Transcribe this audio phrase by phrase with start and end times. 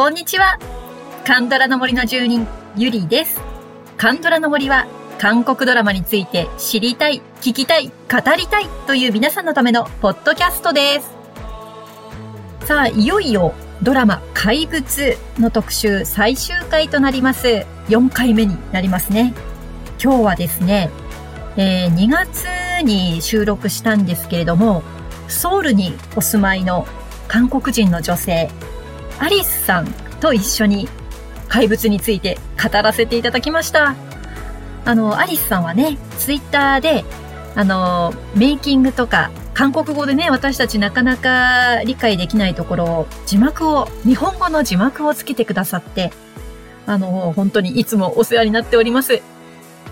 [0.00, 0.58] こんにちは。
[1.26, 3.38] カンドラの森の住人、ゆりです。
[3.98, 4.86] カンドラの森は、
[5.18, 11.10] 韓国ドラマについて知りたい、聞きたい、語りたいという皆さんのためのポッドキャストです。
[12.66, 13.52] さあ、いよいよ
[13.82, 17.66] ドラマ怪物の特集最終回となります。
[17.88, 19.34] 4回目になりますね。
[20.02, 20.88] 今日はですね、
[21.58, 22.46] えー2月
[22.86, 24.82] に収録したんですけれども、
[25.28, 26.86] ソウルにお住まいの
[27.28, 28.48] 韓国人の女性、
[29.20, 30.88] アリスさんと一緒に
[31.48, 33.94] 怪物について語らせていただきました。
[34.86, 37.04] あの、アリスさんはね、ツイッターで、
[37.54, 46.12] あの、メイキングとか、韓国語でね、私たちなかなか理解できないところを、字幕を、日本語の字幕をつけてくださって、
[46.86, 49.20] あの、本当にいつもお世話になっております。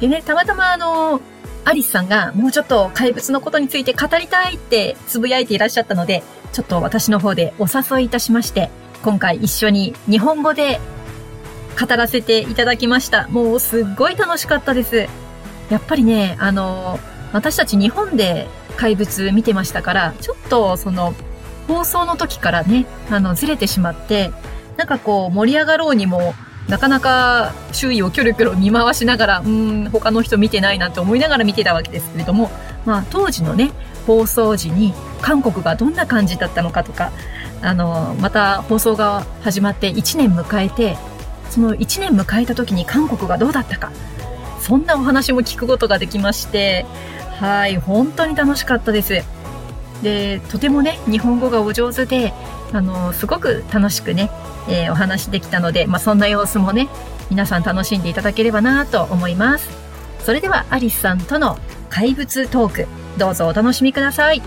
[0.00, 1.20] でね、たまたまあの、
[1.66, 8.70] アリスさんがもうちょっと怪物のことについて語りたいってつぶやいていらっしゃったので、ちょっと私の方でお誘いいたしまして、
[9.02, 10.80] 今回一緒に日本語で
[11.78, 13.28] 語らせていただきました。
[13.28, 15.08] もうすっごい楽しかったです。
[15.70, 16.98] やっぱりね、あの、
[17.32, 21.14] 私たち日本で怪物見てましたから、ちょっとその
[21.68, 24.32] 放送の時からね、あの、ずれてしまって、
[24.76, 26.34] なんかこう盛り上がろうにも、
[26.68, 32.50] なかなか周囲をキョロキョロ見回しながら、うん、他の人見てないなって思いながら見てたわけですけれども、
[32.84, 33.70] まあ当時のね、
[34.06, 37.12] 放送時に韓国がどんな感じだったのかとか、
[37.62, 40.96] あの、また放送が始まって1年迎えて、
[41.50, 43.90] その1年迎えた時に韓国がどうだったか、
[44.60, 46.86] そんなお話も聞くことができまして、
[47.40, 49.22] はい、本当に楽しかったです。
[50.02, 52.32] で、とてもね、日本語がお上手で、
[52.72, 54.30] あの、すごく楽しくね、
[54.68, 56.88] えーお話できたので、まあ、そんな様子もね、
[57.30, 59.68] 皆さん楽しんでいただければなと思います。
[60.20, 64.42] それでは、アリスさんとの怪物トーク、どうぞお楽しみください。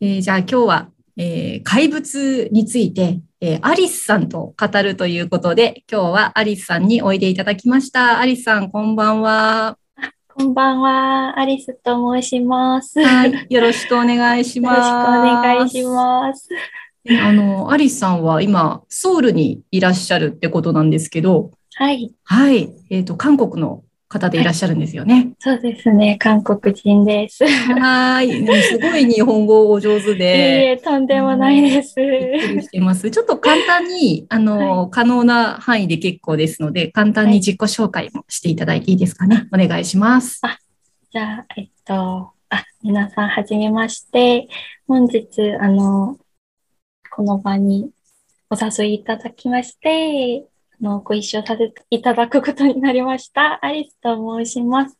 [0.00, 8.18] えーじゃあ今日は、えー怪物について、えーアリスさんと語るということで、今日はアリスさんにおいでいただきました。
[8.18, 9.78] アリスさん、こんばんは。
[10.28, 13.00] こんばんは、アリスと申します。
[13.00, 15.42] よはい、よろしくお願いしろしくおます。
[15.42, 16.48] 願いします。
[17.04, 25.32] であの、アリスさんは今、ソウルにいらっしゃるってことなんですけど、はい、はい、えっ、と、韓国の方でいらっしゃるんですよね。
[25.38, 27.44] そうですね、韓国人です。
[27.44, 31.96] いはい、 もうすごい日本語お上手いで、え、とんでもないです。
[31.96, 33.10] びっしています。
[33.10, 39.48] ちょっと簡単に、あの、可能な範囲で結構ですので、簡単に自己紹介もしていただいていいですかね。
[39.52, 40.40] お願いします。
[41.10, 44.48] じゃあ、えっと、あ、皆さんはじめまして。
[44.86, 45.26] 本日、
[45.60, 46.16] あの、
[47.10, 47.90] この場に
[48.50, 53.58] お誘いいただきまして、あの、ご一緒させていただくことになりました。
[53.64, 54.96] アリスと申します。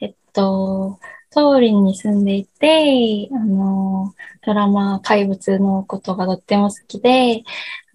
[0.00, 0.98] えっと、
[1.30, 7.42] ソウルに住んでいて、あの、ドラマ怪物のことがとっても好きで、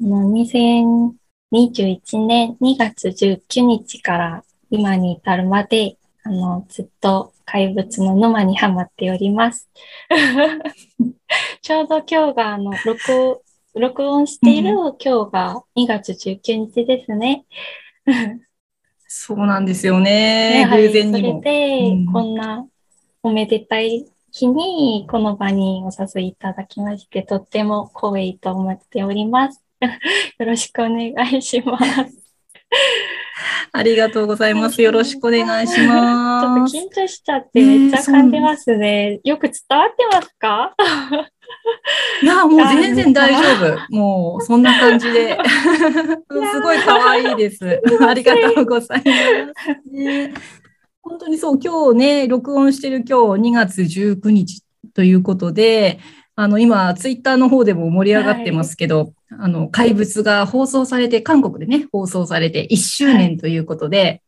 [0.01, 9.69] あの、2021年2月19日から今に至るまで、あの、ずっと怪物の沼にはまっております。
[11.61, 13.42] ちょうど今日が、あの、録、
[13.75, 14.71] 録音している
[15.03, 17.45] 今日が2月19日ですね。
[19.07, 20.65] そうなんですよね。
[20.69, 21.45] はい偶然にもそ。
[21.45, 22.67] れで、うんこんな
[23.23, 29.63] おめでたい日に、この場にお誘いいただきまして、とっても光栄と思っております。
[30.39, 31.83] よろしくお願いします。
[33.71, 34.81] ありがとうございます。
[34.81, 36.73] よろしくお願いし ちょっます。
[36.73, 39.19] と緊張しちゃってめっちゃ感じますね。
[39.23, 40.75] よく伝わってますか？
[42.21, 43.95] いや、もう全然大丈夫。
[43.95, 45.37] もう、そんな感じで。
[46.31, 47.81] すごい可愛いです。
[48.01, 49.91] ありがとうございます。
[49.91, 50.33] ね
[51.01, 54.63] 本当にそう、今日ね、録音してる今日2月19日
[54.93, 55.99] ということで、
[56.35, 64.21] あの、今、ツイッターの方でも盛り上がってますけど、あの、怪物が放送されて、韓国でね、放送されて1周年ということで、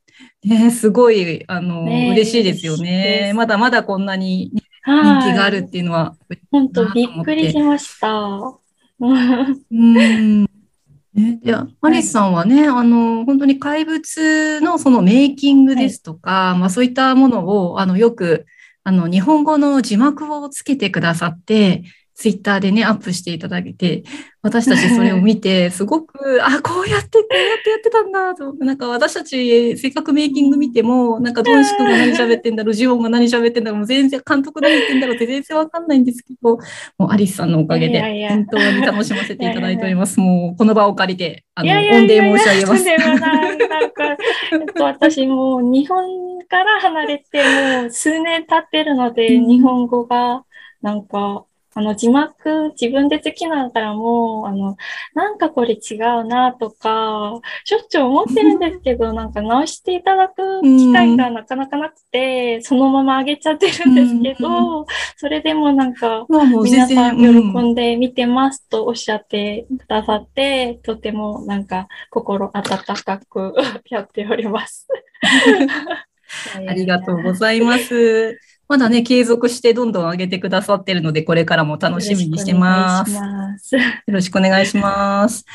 [0.44, 4.52] ね、すごい、あの、ね嬉しいですよねまだまだこんなに
[4.86, 5.32] 人はい。
[5.32, 6.16] 気があるっていうのは、
[6.52, 8.10] 本当びっくりしました。
[9.00, 9.14] う
[9.72, 10.44] ん。
[11.16, 18.46] ね、で、アリスさんはね、あの、本当に怪物のそのメイキングですとか、まあそういったものを、あの、よく、
[18.84, 21.84] あの、日本語の字幕をつけてくださって、
[22.16, 24.04] ツイッターでね、アップしていただけて、
[24.42, 36.58] 私たちそれを見て、 すごく、あ、こうやって、こうやってやってたんだと、なんか私たち、せっかくメイキング見ても、なんかドンシ君が何喋ってんだろう、ジオンが何喋ってんだろう、もう全然、監督何言ってんだろうって全然わかんないんですけど、
[36.98, 40.18] もうアリスさんのおかげで、本当に楽しませていただいております。
[40.22, 41.76] もう、この場を借りて、あの、御
[42.08, 42.86] 礼申し上げます。
[42.86, 44.18] なんか、
[44.54, 46.06] えっと、私もう日本
[46.48, 47.44] から離れて
[47.82, 50.46] もう数年経ってるので、日本語が
[50.82, 51.46] なんか、
[51.78, 54.78] あの字幕自分で好きながらも、あの、
[55.14, 64.86] なんかこれ違うなとか、しょっちゅう思ってるんですけど、なんか直していただく機会がなかなかなくて、そのまま上げちゃってるんですけど、
[65.18, 66.26] それでもなんか、
[66.64, 72.64] 皆さん喜んで見てますとおっしゃってくださって、とてもなんか心温
[73.04, 73.54] かく
[73.92, 74.88] やっております。
[76.56, 78.40] ありがとうございます。
[78.68, 83.14] まだね、継続してどんどん上げてくださってるので、これからも楽しみにしてます。
[83.76, 85.46] よろしくお願いします。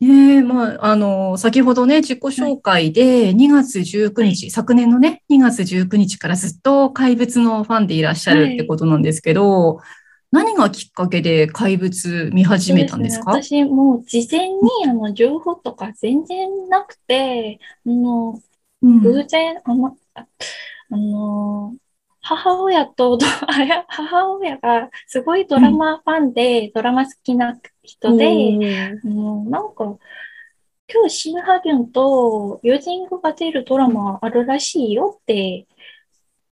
[0.00, 9.86] ねえ、まあ、あの、先ほどね、自己紹介で2月19日、はい、昨年のね、2月19日からずっと怪物のファンでいらっしゃるってことなんですけど、はい
[10.32, 13.32] 何がきっかけで怪物見始めたんですか？
[13.32, 14.58] ね、私もう事前に
[14.88, 18.40] あの情報とか全然なくて、あの、
[18.82, 20.26] うん、偶然、あの、あ
[20.96, 21.74] の、
[22.22, 23.18] 母親と、
[23.88, 28.26] 母親がすごいドラマファンで、うん、ドラマ好きな人で、
[29.04, 29.96] うん、なんか、
[30.92, 35.66] 今日シンハギュンとヨジングが出るドラマあるらしいよって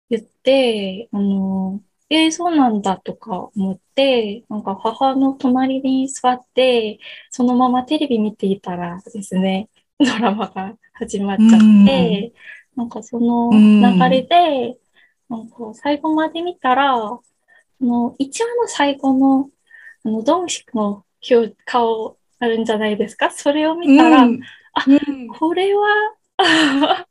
[0.09, 6.99] 言って、あの、えー、そうなんだとか思って、なんか母の隣に座って、
[7.31, 12.31] そのままテレビ見ていたらですね、ドラマが始まっちゃって、
[12.75, 14.77] なんかその流れで、
[15.73, 17.19] 最後まで見たら、あ
[17.81, 19.49] の、一話の最後の、
[20.05, 21.03] あの、ドンシクの
[21.65, 23.29] 顔あるんじゃないですか？
[23.31, 24.39] それを見たら、うん、
[24.73, 25.85] あ、うん、これは、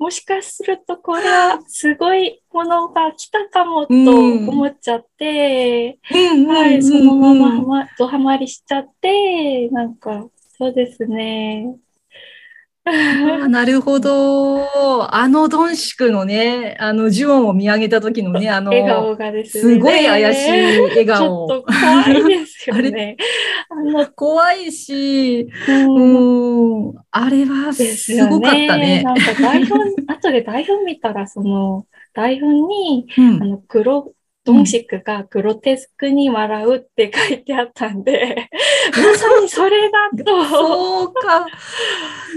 [0.00, 10.28] もしかするとこれはすごいものが来たかもと思っちゃって、はい、そのまま、ドハマりしちゃって、なんか、
[10.58, 11.76] そうですね。
[12.84, 15.14] なるほど。
[15.14, 19.74] あのドンシクのね、あのジュオンを見上げた時のね、あの、笑顔がですね。
[19.74, 21.18] すごい怪しい笑顔。
[21.18, 23.16] ちょっと怖いですよね。
[23.68, 29.02] あの怖いし、うん、あれはすごかったね。
[29.02, 34.12] なんか台本、後で台本見たら、その、台本に、うん、あの、黒、
[34.44, 38.48] ドンシクがグロテスクに笑うって書いてあったんで、
[38.90, 40.44] まさにそれだと。
[40.44, 41.46] そうか。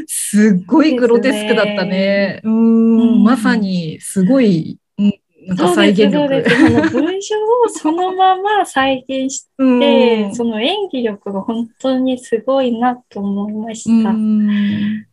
[0.07, 2.41] すっごいグロテスクだったね。
[2.43, 5.13] う、ん、ん、まさにすごい、うん、
[5.47, 6.17] なんか再現力。
[6.17, 6.93] そうです、そうです。
[6.93, 14.09] 文章をそのまま再現して、うん、その演技力が本当にすごいなと思いました。
[14.09, 15.05] うん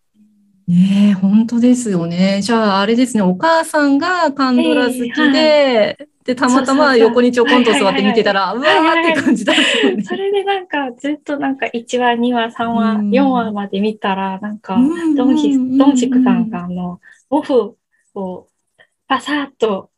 [0.71, 2.43] ねえ、本当ですよね。
[2.43, 10.03] じゃあ、あれですね、お母さんがカンドラ好きで、えーはい、で、たまたま横にちょこんと座って見てたら、うわーって感じだったよね。
[10.03, 14.77] それでなんか、ずっとなんか1話、2話、3話、うん、4話まで見たら、なんか、
[15.17, 17.01] ドンシドンシクさんが、あの、
[17.31, 17.77] オフ
[18.15, 18.49] を
[19.09, 19.91] パサッと、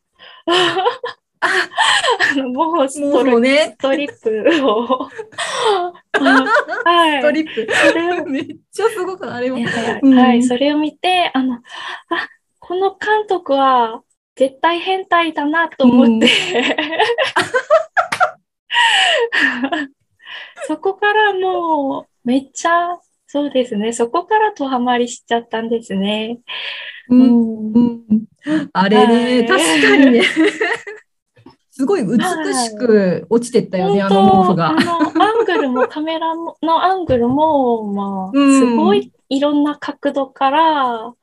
[0.45, 5.09] あの、モホストリ,、ね、ストリップを、
[6.85, 7.19] はい。
[7.19, 7.67] ストリップ。
[7.89, 8.25] それを。
[8.25, 10.43] めっちゃすごくあれも、はい、うん、はい。
[10.43, 11.59] それを見て、あの、あ、
[12.59, 14.01] この監督は
[14.35, 16.17] 絶対変態だなと思って、う
[19.85, 19.89] ん、
[20.67, 22.97] そこからもう、めっちゃ、
[23.27, 23.93] そうですね。
[23.93, 26.39] そこからとハマりしちゃったんですね。
[27.09, 27.73] うん。
[27.75, 29.07] うん、あれ
[29.41, 30.23] ね、確かにね。
[31.75, 34.69] すごい美しく落ちてったよね、はい、あの毛布が。
[34.69, 41.13] あの、アングルも、カメラのアングルも、まあ、うん、すごいいろんな角度から、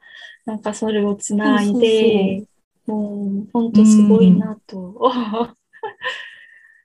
[0.47, 2.45] なんかそれをつないで、
[2.91, 4.97] もう、本当すごいなと。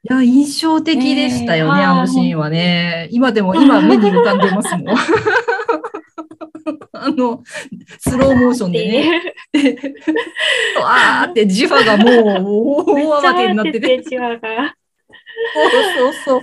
[0.08, 3.08] いや、印象的でしたよね、ねあのシーンはね。
[3.12, 4.86] 今でも、今目に浮かんでますもん。
[6.94, 7.44] あの、
[8.00, 9.22] スローモーションでね。
[10.84, 12.12] あーって、ジファがも
[12.86, 14.04] う、大慌てになってて。
[14.04, 14.76] ジファが。
[15.54, 16.42] そうそうそう。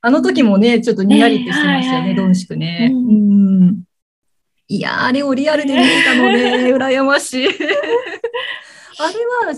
[0.00, 2.90] あの時もね、ちょっとにやりってしてましたよね、ドンシクね。
[2.92, 3.84] うん。
[4.74, 7.46] いやあれをリアルで見れたので、羨ましい。
[8.98, 9.14] あれ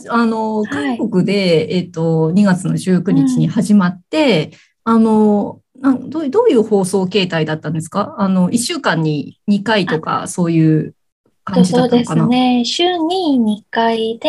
[0.08, 4.50] は、あの、韓国で、えっと、2月の19日に始まって、
[4.84, 5.60] あの、
[6.08, 8.14] どうどういう放送形態だったんですか？
[8.18, 10.94] あの、1週間に2回とか、そういう
[11.44, 12.22] 感じだったのかな？
[12.22, 12.64] そうですね。
[12.64, 14.28] 週に2回で、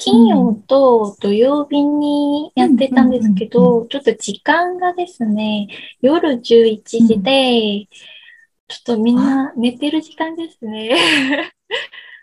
[0.00, 5.68] 金曜と土曜日にやってたんですけうんうんど、ちょっと時間がですね、
[6.00, 7.88] 夜11時で、
[8.68, 10.94] ちょっとみんな寝てる時間ですね。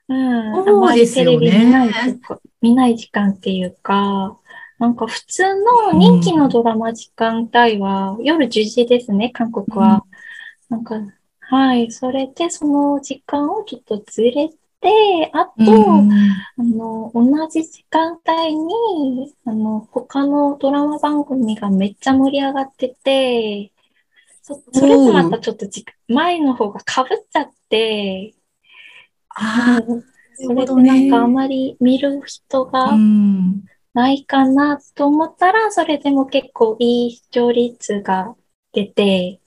[0.07, 0.59] うん。
[0.59, 4.39] あそうまりですよねテレビ見ない時間見ない時間っていうか、
[4.77, 10.05] なんか普通の人気のドラマ時間帯は夜10時ですね、韓国は。
[10.69, 10.95] なんか、
[11.39, 11.91] はい。
[11.91, 14.49] それでその時間をちょっとずれ
[14.81, 23.71] て、あと、うんあの、同じ時間帯に、あの、他のドラマ番組がめっちゃ盛り上がってて、
[24.47, 28.35] そ、それとまたちょっと時前の方が被っちゃって、
[29.29, 30.03] あうん
[30.37, 33.63] それでなんかあまり見る人あ、がうん。
[33.95, 38.35] ないかなと思ったら、それでも結構いい視聴率が
[38.71, 39.39] 出て、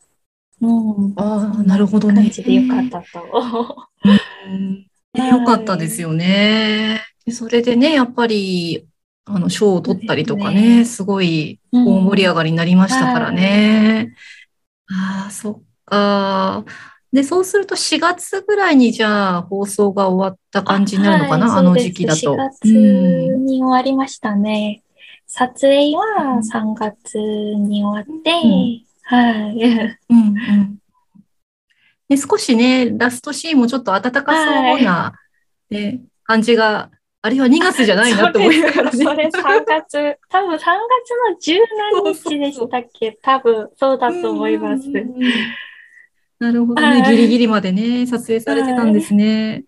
[0.61, 1.13] うん。
[1.17, 2.23] ああ、なるほどね。
[2.23, 3.23] 感じでよかったと。
[3.23, 7.03] うんはいよかったですよね。
[7.25, 8.87] でそれでね、やっぱり、
[9.25, 14.15] あの、賞を取ったりとかそうですね、ねすごい、うん大盛り上がりになりましたからね。
[14.91, 16.65] ああ、そっか。
[17.13, 22.35] で、そうすると4月ぐらいにじゃあ放送が終わった感じになるのかな、はいあの時期だと。
[22.35, 24.83] 4月うんに終わりましたね。
[25.27, 29.99] 撮影は3月に終わって、んはい。
[30.11, 30.79] うんうん
[32.09, 35.13] で、少しね、ラストシーンもちょっと温かそうな、
[35.69, 36.91] ね、感じが、
[37.29, 39.05] あるいは2月じゃないなと思いながらね。
[39.05, 40.79] それ3月、多分3月の
[41.39, 41.59] 十
[41.95, 43.19] 何日でしたっけ？
[43.21, 44.89] 多分そうだと思います。
[46.39, 46.89] なるほどね。
[46.89, 49.65] はいギリギリまでね、撮影されてたんですね。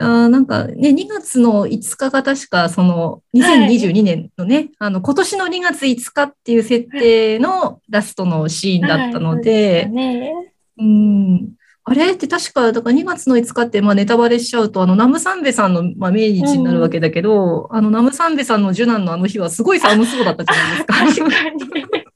[0.00, 10.34] あーなんかね、2月の5日が確か、その、2022年のね、あの、今年の2月5日っていう設定のラストのシーンだったのはいで、そうすね。
[10.78, 11.52] うん。
[11.86, 12.12] あれ？
[12.12, 22.04] って確か、だから2月の5日って、まあネタバレしちゃうと、あの、ナムサンベさんの、まあ、命日になるわけだけど、あの、ナムサンベさんの受難のあの日はすごい寒そうだったじゃないですか。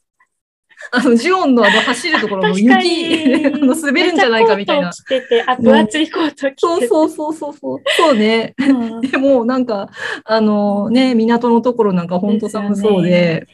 [0.91, 3.47] あの、ジオンのあの、走るところの確か雪、に。
[3.47, 6.57] あの、滑るんじゃないかみたいな着てて、あ、分厚いコート着てて。
[6.57, 7.79] そうそうそうそうそう。
[7.97, 8.55] そうね。
[8.59, 9.91] うん でも、なんか、
[10.25, 13.47] あのね、港のところなんか本当寒そうで、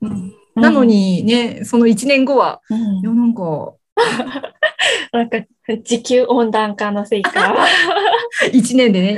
[0.00, 3.74] うんなの、にね、その1年後は、うんいや、なんか、
[5.12, 5.38] なんか、
[5.84, 7.54] 地球温暖化のせいか。
[8.52, 9.16] 1年でね、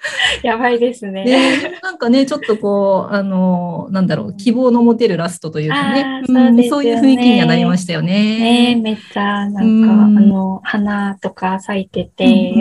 [0.42, 1.78] やばいですね。
[1.82, 8.80] なんかね、ちょっとこう、あの、なんだろう、希望の持てるラストというかねそうですよねそういう雰囲気にはなりましたよねえ、ね。
[8.80, 12.58] めっちゃ、なんか、うんあの、花とか咲いてて、う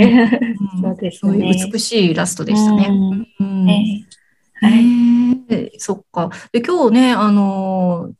[0.77, 1.69] んそうですそういうね。
[1.71, 2.87] 美しいラストでしたね。
[2.89, 4.05] うんうんね
[4.61, 4.83] はい。
[4.83, 6.29] ねえそっか。
[6.51, 8.13] で、今日ね、あのー、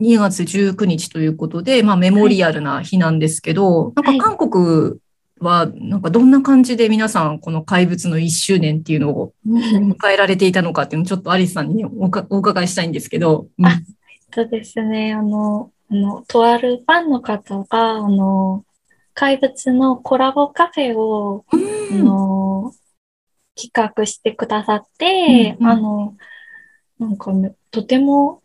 [0.00, 5.00] 2月19日ということで、まあ、メモリアルな日なんですけど、はいなんか韓国
[5.40, 13.46] は、なんかどんな感じで皆さん、この怪物の1周年っていうのを迎えられていたのかっていうのを、ちょっとアリスさんにねおかお伺いしたいんですけど。
[13.58, 13.66] うん。
[13.66, 13.80] あ
[14.32, 15.12] そうですね。
[15.12, 18.64] あの、あの、とあるファンの方が、あの、
[19.12, 21.56] 怪物のコラボカフェを、あ
[21.94, 22.72] の、
[23.54, 25.72] 企画してくださって、うんうん。
[25.72, 26.16] あの、
[26.98, 28.42] なんかね、とても、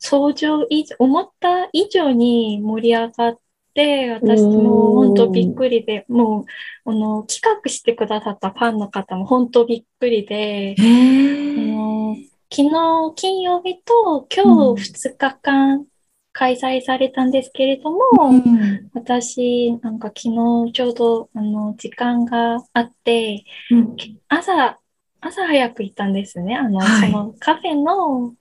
[0.00, 3.38] 想像以上、思った以上に盛り上がっ
[3.74, 6.46] て、私も本当びっくりで、も
[6.86, 12.16] う、あの、企画してくださったファンの方も本当びっくりで、へあーの
[12.52, 15.86] 昨日金曜日と今日2日間
[16.32, 18.90] 開催されたんですけれども、うん。
[18.94, 23.96] 私、なんか昨日ちょうどあの時間があって、うん。
[24.28, 24.78] 朝、
[25.20, 26.56] 朝早く行ったんですね。
[26.56, 27.10] あの、はい。
[27.10, 28.34] そのカフェの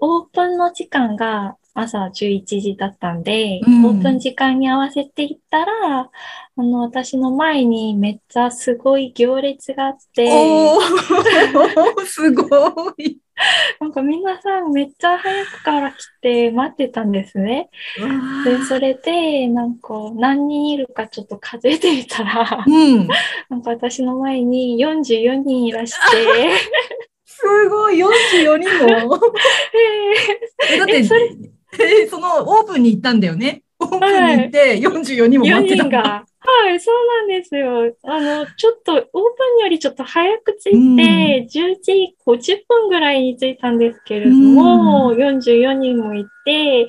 [0.00, 13.18] オープンの時間が朝11時だったんで、うんオープン時間に合わせて行ったら、あの、私の前にめっちゃすごい行列があって、おーすごい。
[13.80, 17.70] なんか皆さんめっちゃ早くから来て待ってたんですね。
[18.44, 23.08] で、それで、なんか何人いるかちょっと数えてみたら、うん。
[23.48, 26.50] なんか私の前に44人いらして、
[27.40, 29.18] すごい、44人も。
[30.70, 31.30] えだって、えそれ
[31.78, 33.62] えそのオープンに行ったんだよね。
[33.78, 36.24] オープンに行って44人も4待ってた人が。
[36.42, 37.94] はい、そうなんですよ。
[38.04, 39.10] あの、ちょっと、オープ
[39.58, 41.46] ンよりちょっと早く着いて、うん10
[41.82, 46.88] 時50分ぐらいに着いたんですけれども、44人もいて、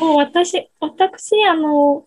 [0.00, 2.04] もう私、私、あの、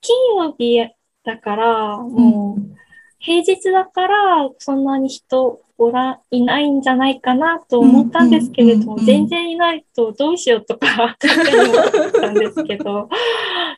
[0.00, 0.78] 金曜日
[1.24, 2.76] だから、もう、
[3.18, 13.08] 平日だから、そんなに人おら、いないんじゃないかなと思ったんですけれども、うんうんうん全然いないとどうしようとか、 思ったんですけど、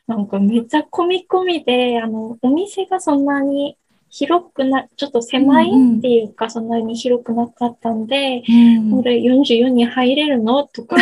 [0.07, 3.77] なんかめっちゃ込み込みで、あの、お店がそんなに
[4.09, 10.63] 広くな、ちょっと狭いっていうか、そんなに広くなかったんで、うんこれ44に入れるの？
[10.67, 10.95] とか、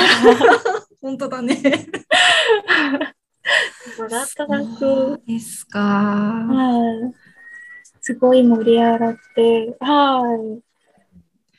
[1.02, 1.56] 本当だね。
[4.10, 5.80] なんとなく、ですか。
[5.80, 7.14] はい。
[8.02, 10.67] すごい盛り上がって、はい。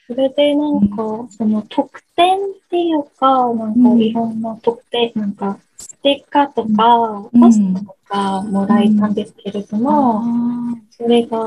[0.08, 0.96] それでなんか、
[1.30, 11.38] その特典っていうか、なんかうんいろんな特典、なんかステッカーとか、うんポストとかもらえたんですけれども、あそれが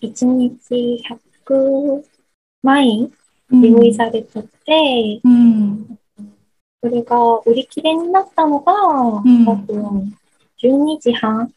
[0.00, 1.02] 1日
[1.48, 2.04] 100
[2.62, 5.98] 枚ー用意されてて、うん。
[6.80, 7.16] それが
[7.46, 8.72] 売り切れになったのが、
[9.22, 10.16] ん多分
[10.62, 11.52] 12時半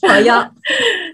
[0.00, 0.52] 早っ。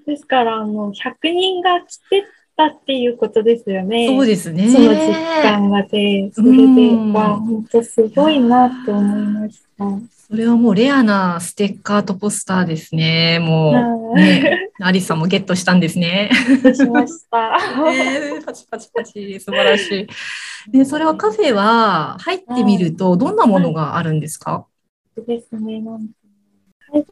[0.07, 2.25] ですから、あの、100人が来て
[2.71, 4.07] たっていうことですよね。
[4.07, 4.71] そうですね。
[4.71, 6.31] その時間まで。
[6.33, 9.85] それで、うんわあ、本当すごいなと思いました。
[10.28, 13.38] それはもうレアなステッカーとポスターですね。
[13.40, 13.75] もう、
[14.14, 16.31] はいね、アリスさんもゲットしたんですね。
[16.75, 17.59] しました。
[17.92, 20.09] えーパチパチパチ、素晴らし
[20.69, 20.71] い。
[20.71, 24.66] で、それはカフェは入ってみると、どんなものがあるんですか、
[25.26, 25.81] ですね。
[25.81, 26.14] なんか、
[26.92, 27.07] はい、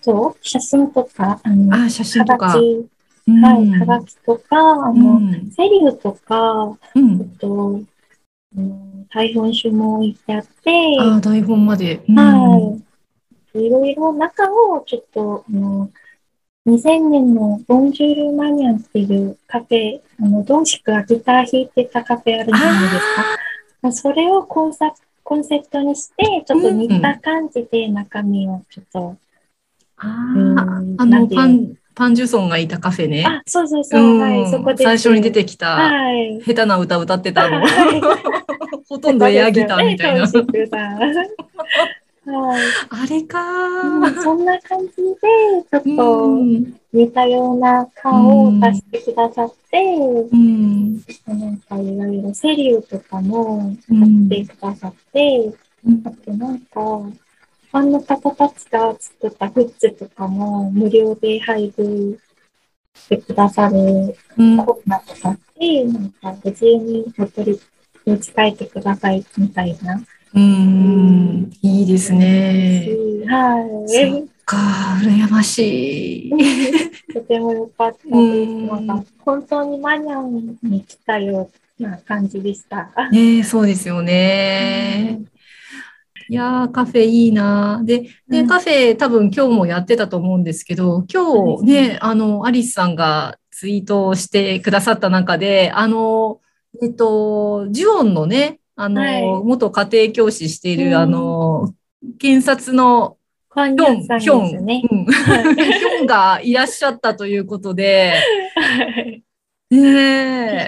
[0.00, 2.46] その写真とか、あの、あ、写真とか。
[2.46, 2.95] はがき、うん
[3.26, 5.50] はい、はがきとか、あうの、ん。
[5.50, 7.36] セリフとか、えうんっ。
[7.38, 7.80] と、
[8.56, 12.02] うん、台本書も置いてあって、あ、台本まで。
[12.08, 12.78] うんは
[13.54, 13.66] い。
[13.66, 15.90] いろいろ中をちょっと、あの、
[16.66, 23.16] 2000年のボンジュールマニアンっていうカフェ、あの、ドンシクがギター弾いてたカフェあるじゃないです
[23.82, 23.92] か。
[23.92, 24.92] それをコンサ
[25.22, 29.16] コンセプトにして、ちょっと似た感じで中身をちょっと、
[29.96, 30.64] あうんーあ
[31.04, 33.24] の、なんていうパン、パンジュソンがいたカフェね。
[33.26, 34.84] あ、そうそうそう、うんはい、そこで。
[34.84, 36.42] 最初に出てきた、はい。
[36.42, 37.60] 下手な歌歌ってたの。
[37.64, 38.00] はい
[38.88, 40.20] ほとんどエアギターみたいな。
[40.20, 40.28] は
[42.58, 42.60] い。
[42.90, 44.22] あれかうんー。
[44.22, 44.94] そんな感じで、
[45.70, 46.74] ちょっうとん。
[46.92, 49.78] 似たような顔を出してくださって、
[50.32, 50.96] うん。
[51.26, 55.52] なんかいろいろセリフとかもうんやってくださって、
[56.04, 56.80] あとなんか、
[57.76, 62.18] ファンの方たちが作ったグッズとかも無料で配布
[62.94, 67.60] してくださるうんコーナーとかあって、なんかご自由にお取り
[68.06, 70.02] 持ち帰ってくださいみたいな。
[70.32, 71.50] うん。
[71.60, 72.88] いいですね。
[73.28, 73.88] はい。
[73.90, 74.56] そっか、
[75.02, 76.32] 羨ましい。
[77.12, 78.08] とても良かったです。
[78.08, 82.88] うんなんか本当にマニャンに来たような感じでした。
[83.12, 85.20] ねえそうですよね。
[86.28, 87.82] いやー、カフェいいな。
[87.84, 88.46] で、で、うん。
[88.48, 96.40] カフェ多分今日もやってたと思うんですけど、今日ね、あの、アリスさんがツイートをしてくださった中で、あの、
[96.82, 99.22] えっと、ジュオンのね、あの、はい。
[99.22, 100.94] 元家庭教師している、うん。
[100.94, 101.74] あの、
[102.18, 103.16] 検察の
[103.54, 104.58] ヒョン、ヒョン。
[104.58, 105.06] うん。
[105.08, 108.12] ヒョンがいらっしゃったということで、
[108.54, 109.22] はい。
[109.70, 109.82] ねびっ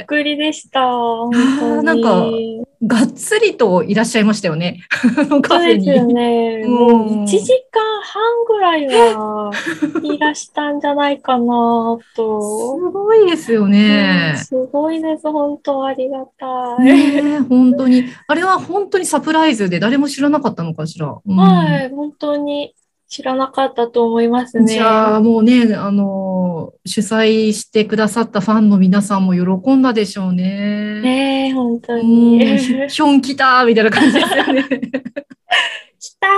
[0.01, 0.81] え、くりでした。
[0.90, 1.85] 本当に。
[1.85, 2.27] なんか
[2.87, 4.81] がっつりといらっしゃいましたよね。
[5.29, 6.62] そうですよね。
[6.64, 9.51] うんもう1時間半ぐらいは
[10.03, 12.38] いらしたんじゃないかなすと。
[12.91, 14.38] ごいですよねうん。
[14.38, 15.31] すごいです。
[15.31, 16.85] 本当ありがたい。
[16.85, 18.05] ねえ、本当に。
[18.27, 21.17] あれは本当にサプライズで誰も知らなかったのかしら。
[21.27, 21.91] うんはい。
[21.91, 22.75] 本当に
[23.09, 24.75] 知らなかったと思いますね。
[24.75, 26.28] じゃあもうね、あの、
[26.85, 31.01] 主催してくださったファンの皆さんも喜んだでしょうね。
[31.01, 32.59] ねえ、本当うん、に。
[32.59, 34.65] ヒョン来たみたいな感じですよね。
[36.01, 36.29] 来た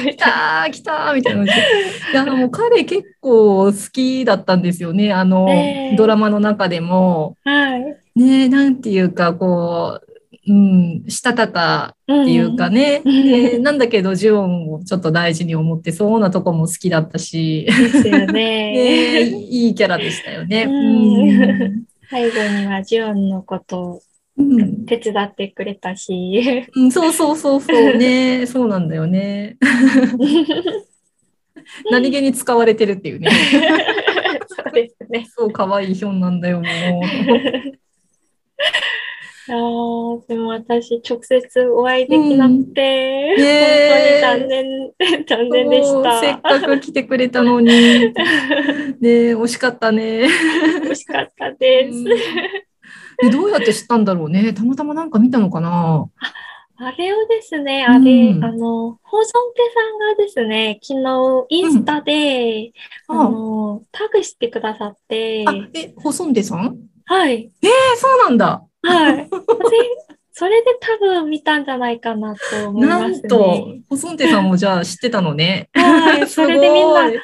[0.00, 2.12] 来たー来たーみたいな感じで。
[2.12, 5.12] いや、もう彼結構好きだったんですよね。
[5.12, 5.48] あの、
[5.96, 7.36] ドラマの中でも。
[7.44, 7.80] はい。
[8.14, 10.07] ねえ、なんていうか、こう、
[10.48, 19.22] うん、したたかっっていうかね、うんでなんだけど、ジュオンをちょっと大事に思ってそうなとこも好きだったし、ですよね ね。
[19.28, 20.64] いいキャラでしたよね。
[20.64, 24.00] うん最後にはジュンのこと
[24.86, 26.66] 手伝ってくれたし。
[26.74, 29.58] うんそうそうそうそうね、そうなんだよね。
[31.90, 33.30] 何気に使われてるっていうね。
[34.46, 35.26] そうですね。
[35.28, 36.64] そう、可愛いヒョンなんだよ、もう。
[39.50, 43.44] あーでも私、直接お会いできなくて、うん
[44.28, 44.92] 本当に残念、
[45.26, 46.38] 残念でしそうせた。
[46.38, 47.68] っかく来てくれたのに。
[49.00, 50.28] ね惜しかったね。
[50.84, 51.98] 惜しかったです。
[51.98, 52.06] うん
[53.20, 54.52] でどうやって知ったんだろうね。
[54.52, 56.06] たまたまなんか見たのかな。
[56.76, 62.70] あれをですね、あれ、うんあの、ホソンテさんがですね、昨日インスタで、
[63.08, 66.76] うんあの、タグしてくださって、あ、え、ホソンデさん？
[67.06, 68.62] はい、え、そうなんだ。
[68.82, 69.16] はい。
[69.16, 69.28] ぜ
[70.38, 73.18] それで多分見たんじゃないかなと思いなますね。
[73.18, 75.68] んと、ホソンテさんもじゃあ知ってたのね。
[75.72, 77.16] はい、 それでみんな、保存亭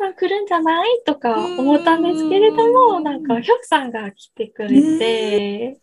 [0.00, 5.78] さん来るんじゃないとか思ったんですけれどうも、んなんか、ヒョクさんが来てくれて、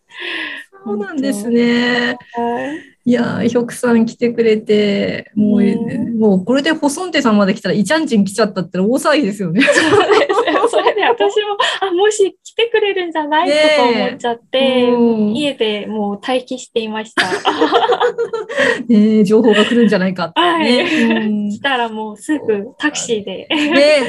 [0.86, 2.18] そうなんですね。
[2.34, 9.62] はいいやー、ヒョクさん来てくれて、もう、うんもうこれでホソンテさんまで来たらイチャンジン来ちゃったって大騒ぎですよね。
[10.70, 13.50] それで私も、あ、もし来てくれるんじゃない？
[13.50, 14.98] ねとえか思っちゃって、う
[15.32, 17.24] ん家でもう待機していました。
[18.88, 21.20] ねえ情報が来るんじゃないかってね。
[21.26, 24.02] うん来たらもうすぐタクシーでね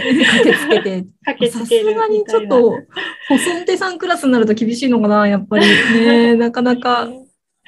[0.43, 1.05] 駆けつけて。
[1.29, 2.25] 駆けさつけるすがに。
[2.25, 2.71] ちょっと、
[3.29, 5.67] ホソンテさんクラスになると厳しいのかな、やっぱり。
[5.67, 7.07] ねなかなか、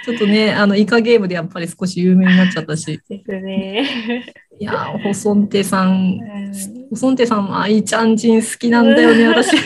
[0.05, 3.01] ちょっとね、あの、イカゲームでやっぱり少し有名になっちゃったし。
[3.09, 4.25] ですね。
[4.59, 9.57] いやー、ホソンテさん、うんホソンテさんもアイちゃんジン好きなんだよね、私。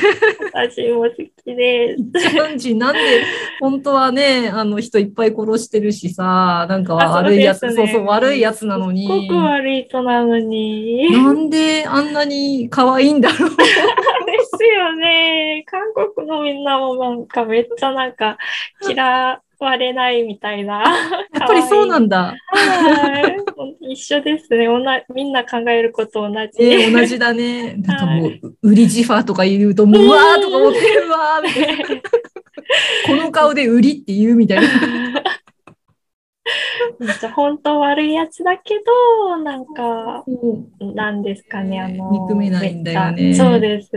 [0.53, 2.29] 私も好きです。
[2.29, 3.01] イチャンジンなんで、
[3.61, 9.09] 本当はね、あの人いっぱい殺してるしさ、なんかあ悪いやつ、そううそですねそう、悪いやつなのにす。
[9.09, 11.11] ごく悪い人なのに。
[11.13, 13.51] なんであんなに可愛いんだろう。
[13.57, 13.57] で
[14.55, 15.65] すよね。
[15.67, 15.81] 韓
[16.15, 18.37] 国のみんなもなんかめっちゃなんか
[18.87, 20.83] 嫌われないみたいな。
[21.33, 22.35] やっぱりそうなんだ。
[22.49, 23.21] は
[23.81, 23.93] い。
[23.93, 24.69] 一緒ですね。
[24.69, 26.63] おなみんな考えること同じ。
[26.63, 27.75] えー同じだね。
[27.83, 32.01] なんかもう、우리 ジファーとか言うと、もう、うわーとか思ってるわーみたいな。
[33.07, 34.69] この顔で 우리 って言うみたいな。
[37.01, 38.75] めっちゃ本当悪いやつだけ
[39.29, 40.25] ど、なんか、
[40.81, 43.35] なんですかね、あの、憎めないんだよね。
[43.35, 43.91] そうです。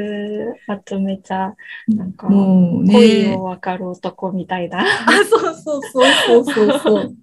[0.67, 1.53] あとめっちゃ、
[1.87, 2.93] なんか、もうね。
[2.93, 3.43] 恋を。
[3.43, 4.79] 分かる男みたいな。
[4.81, 4.85] あ、
[5.29, 6.79] そうそうそうそうそう。
[6.79, 7.15] そう。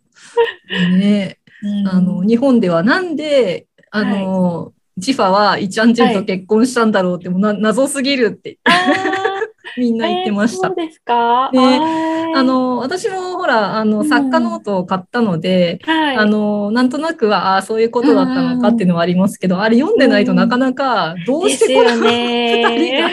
[0.99, 1.39] ね。
[1.63, 1.89] うん。
[1.89, 8.59] あの、日本ではなんで、あの、ジファはイチャンジンと結婚したんだろうって、もうな謎すぎるって
[9.77, 10.69] みんな言ってました。
[10.69, 10.75] えー。
[10.75, 14.09] そうですか、ねあの、私もほら、あの、うん。
[14.09, 22.65] 作家ノートを買ったので、はい、あの、なんとなくは、ああ、そういうことだったのかっていうのはありますけど、あれ読んでないとなかなか、どうしてこのね。
[22.77, 23.11] 二人が。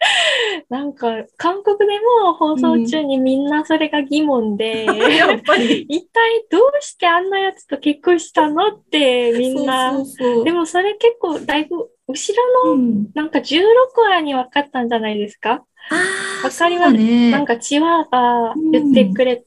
[0.70, 1.84] なんか、韓国で
[2.24, 9.94] も放送中にみんなそれが疑問で、 やっぱり、一体どうしてあんなやつと結婚したのってみんな。
[9.94, 10.44] そうそうそう。
[10.44, 13.06] でもそれ結構だいぶ後ろのうん。
[13.14, 13.62] なんか16
[13.96, 19.44] 話に分かったんじゃないですか、あかりますそうだねなんかチワが言ってくれ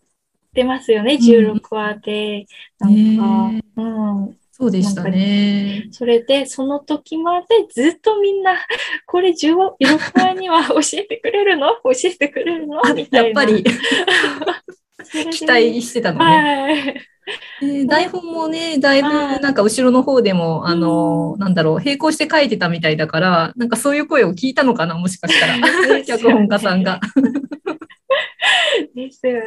[0.54, 2.46] てますよね、ん16話で。
[2.80, 4.38] なんか、ねうん。
[4.52, 5.88] そうでしたね。
[5.92, 8.56] それで、その時までずっとみんな、
[9.08, 9.76] これ16
[10.14, 11.76] 話には教えてくれるの？
[11.84, 12.82] 教えてくれるの？
[12.94, 13.42] みたいな。
[13.44, 13.64] やっぱり
[15.32, 16.26] 期待してたのね。
[16.26, 17.13] はい。
[17.62, 25.56] で台本もね、だいぶはいなんか後ろの方でも、あの、なんだろう、並行して書いてたみたいだから、なんかそういう声を聞いたのかな、もしかしたら。
[26.04, 27.00] 脚本家さんが。
[28.96, 29.40] ですよ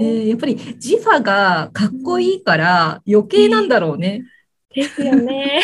[0.00, 0.10] えね。
[0.24, 4.24] ーやっぱりジファがかっこいいから余計なんだろうね。
[4.74, 5.60] ですよね。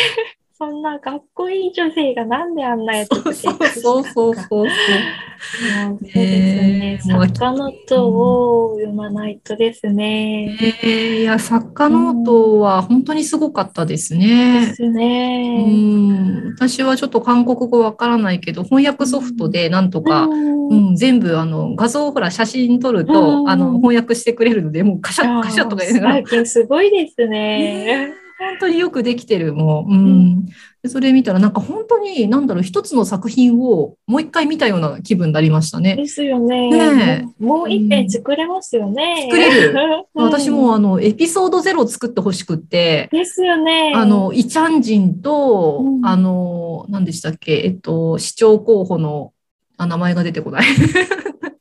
[0.87, 4.35] なかっこいい女性がなんであんなやつそうそうそうそう。
[4.35, 7.21] そうですね。
[7.21, 10.57] 作家ノートを読まないとですね。
[10.83, 14.73] えーいや、作家ノートは本当にすごかったですでね。
[14.75, 15.65] すうね。
[15.65, 28.15] ん、私はちょっと韓国語わからないけど、翻訳ソフトでなんとか、うんうん、全部あの画像をほら写真撮ると、うんあの翻訳してくれるので、もうカシャッカシャッとか言いながら、最近すごいですねね。
[28.39, 29.93] 本当によくできてる、もう。
[29.93, 30.47] うん。
[30.87, 35.97] でそれ見たら、なんか本当に、なんだろう、一つの作品をもう一回見たような気分になりましたね。
[35.97, 36.71] ですよね。
[36.71, 39.27] ねえもう一遍作れますよね。
[39.29, 43.93] 作れるうん 私もあの、エピソードゼロ作ってほしくって、ですよね。
[43.97, 49.33] あの、イチャンジンと、うんあの、何でしたっけ、えっと、市長候補の、
[49.77, 50.65] あ、名前が出てこない。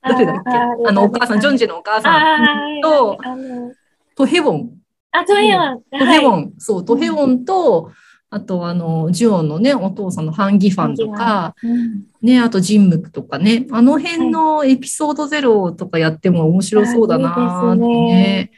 [0.01, 0.87] 誰だっけ？
[0.87, 3.71] あの、お母さん、ジョンジのお母さんと、あの、
[4.15, 4.69] トヘウォン。
[5.11, 5.81] あ、トヘヨン。
[5.97, 7.89] トヘウォはいン、そう、トヘウォンと、
[8.35, 18.51] あと、あの、ジュオンのね、お父さんのハンギファンとか、うんね、あとジンムクとかね、あの辺のエピソードゼロとかやっても面白そうだなーってあいいですねね。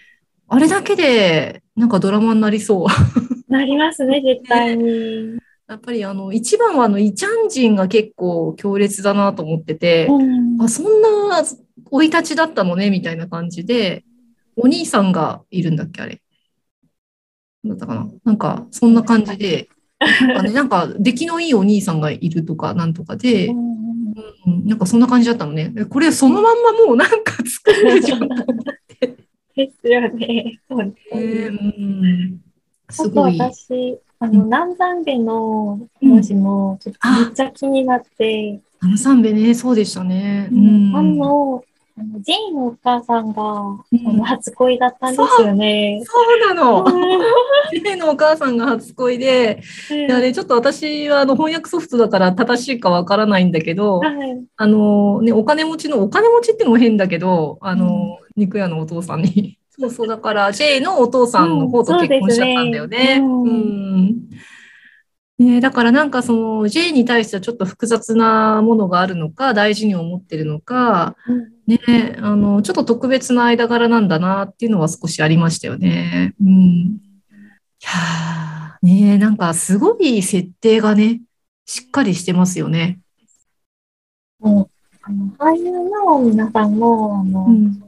[0.47, 3.51] あれだけで、なんかドラマになりそう。
[3.51, 5.37] なりますね、絶対に。
[5.67, 11.43] やっぱりあの、一番はあの、イチャンジンが結構強烈だなと思ってて、うんあ、そんな
[11.91, 14.03] 生い立ちだったのね、みたいな感じで、
[14.55, 16.19] お兄さんがいるんだっけ、あれ。
[17.67, 23.77] だったかななんか、そんな感じで、なんかね、 なんか、出来のいいお兄さんがいるとか、なんとかで、うん
[24.47, 25.73] うんなんかそんな感じだったのね。
[25.77, 28.27] えこれそのまんまもうなんか作るじゃん。
[29.55, 30.59] ですよね。
[30.69, 32.41] 本当にえーうん
[32.89, 33.37] すごい。
[33.37, 40.49] 私、あの、うん南山部の文字も、ちょっとめっちゃ気になって、あの三部ね、そうでしたね。
[40.51, 40.95] ううんん。
[40.95, 41.63] あの、
[41.99, 46.01] あの、ジェイのお母さんが、うん初恋だったんですよね。
[46.05, 46.13] そ
[46.51, 46.85] うなの。
[46.85, 47.19] うん
[47.73, 54.43] ジェイのお母さんが初恋で、いやね、ちょっと私はあの翻訳ソフトだから正しいかわからないんだけど、はい。
[54.57, 59.57] あのね、お金持ちの、お金持ちってのも変だけど、あの、肉屋のお父さんに。
[59.79, 63.19] そうそう、だから、J のお父さんの方と結婚しちゃったんだよね。
[63.19, 64.15] ねうん
[65.39, 76.33] ね、だからなんかその J に対してはちょっと複雑なものがあるのか、大事に思ってるのか、うんね、あの、ちょっと特別な間柄なんだなっていうのは少しありましたよね。
[76.41, 76.49] うん。
[76.49, 76.99] い
[77.81, 81.21] やー、ね、なんかすごい設定がね、
[81.65, 82.99] しっかりしてますよね。
[84.39, 84.69] もう、
[85.03, 87.83] あの、俳優の皆さんも、あの、うん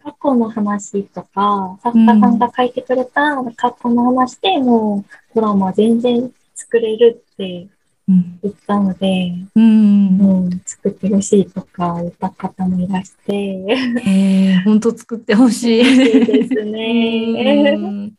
[0.00, 7.68] 過去の話とか、作家さんが書いてくれた過去の話でもう、ドラマ全然作れるって
[8.08, 8.38] うん。
[8.42, 10.16] 言ったので、うん。
[10.16, 15.80] もう作ってほしいとか言った方もいらして、えー、本当作ってほしい。
[15.80, 17.74] 嬉しいですね。
[17.76, 18.14] うん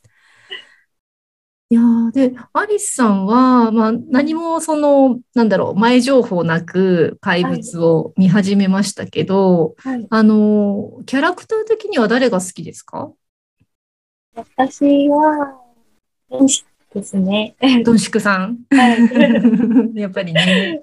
[1.71, 13.11] いやーで、アリスさんは、まあ、何もその、なんだろう、前情報なく怪物を見始めましたけど、はい、あの、キャラクター的には誰が好きですか？
[14.33, 15.61] 私は、
[16.31, 17.55] 天使ですね。
[17.83, 18.57] ドンシクさん。
[18.71, 19.95] はい。
[19.95, 20.79] やっぱりね。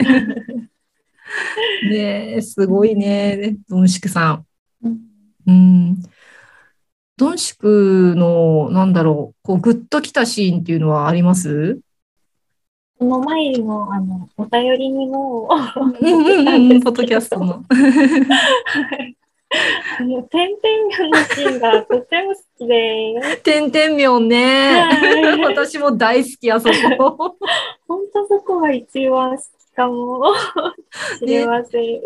[1.90, 4.46] ねえすごいね、ドンシクさん。
[4.84, 4.98] うん
[5.46, 6.02] うん。
[7.16, 11.80] ドンシクの、なんだろう、こう、グッときたシーンっていうのはあります？
[12.98, 17.64] その前にも、あの、お便りにも、うんうんうんうん、 ポッドキャストの。
[17.68, 19.16] はい
[19.98, 24.80] あの、点々のシーンがとても好きで、てんてんみょんね。
[24.80, 27.36] はい私も大好き、あそこ。
[27.86, 30.34] 本当そこが一番好きかも
[31.18, 31.82] しれません。
[31.82, 32.02] ね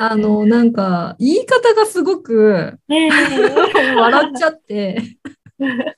[0.00, 3.08] あの、なんか、言い方がすごくえ
[3.96, 5.02] 笑っちゃって。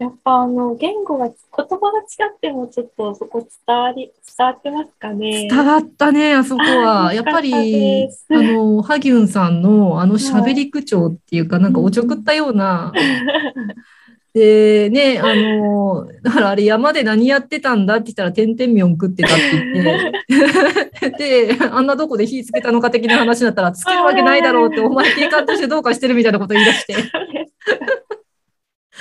[0.00, 5.46] やっぱあの、言語が、言葉が違ってもちょっとそこ伝わり、伝わってますかね？
[5.46, 7.12] 伝わったね、あそこは。
[7.14, 12.94] やっぱりあの、ハギュンさんのあの喋り口調っていうか、なんかおちょくったような。
[14.32, 26.94] で、ね、あの、だからあれ山で何やってたんだって言ったら、てんてんみょん食ってたって言って、 で、あんなどこで火つけたのか的な話だったら、つけるわけないだろうって、お前警官としてどうかしてるみたいなこと言い出して、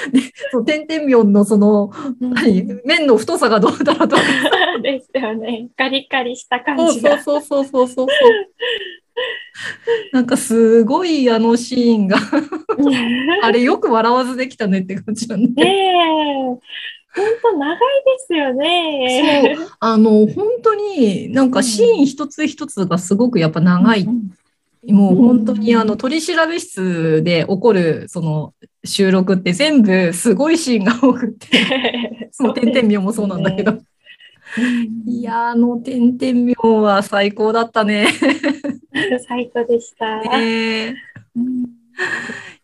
[0.51, 4.15] そう、てんてんみょんのその、何、麺の太さがどうだろうと
[4.81, 5.69] ですよね。
[5.77, 7.21] カリカリした感そうじが。
[7.21, 8.07] そうそうそうそうそう。
[10.13, 12.17] なんかすごいあのシーンが、
[13.43, 15.63] あれよく笑わずできたねって感じなんで。
[15.63, 16.59] ねえ、
[17.15, 17.79] 本当長いで
[18.25, 19.55] すよね。
[19.57, 24.07] そう、あの、本当になんかシーン一つ一つがすごくやっぱ長い。
[24.87, 28.53] もう本当にあの取り調べ室で起こるその
[28.85, 33.77] 収録って全部すごいシーンが多くて、 その点々妙もそうなんだけど。
[35.05, 38.07] いやー、あの点々妙は最高だったね。
[39.27, 40.21] 最高でした。
[40.21, 40.95] ね
[41.35, 41.79] うん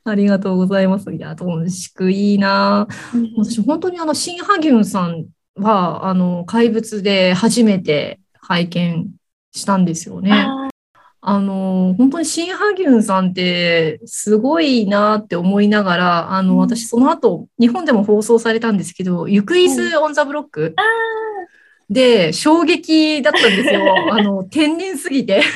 [0.08, 1.12] ありがとうございます。
[1.12, 2.88] いや、トンシクいいな。
[3.38, 5.26] 私、本当にあの、シン・ハギュンさん
[5.56, 9.10] は、あの、怪物で初めて拝見
[9.52, 10.48] したんですよね。
[11.26, 20.84] ああの、本当にシン・ハギュンさんってすごいなって思いながら、あの、うん私その後、日本でも放送されたんですけど、ユクイズ・オン・ザ・ブロックあ
[21.90, 23.82] で衝撃だったんですよ。
[24.14, 25.42] あの、天然すぎて。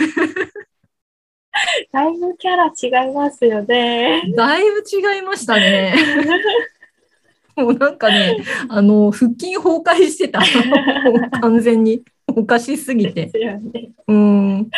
[1.91, 4.23] だいぶキャラ違いますよね。
[4.36, 5.93] だいぶ違いましたね。
[7.55, 8.38] もうなんかね、
[8.69, 10.41] あの、腹筋崩壊してた。
[11.41, 12.01] 完全に。
[12.27, 13.32] おかしすぎて。
[14.08, 14.69] うん。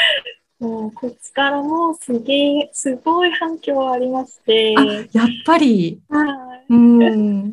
[0.62, 4.76] もうこっちからもすげえ、すごい反響ありまして。
[4.78, 6.24] あやっぱり、は
[6.70, 7.48] うん。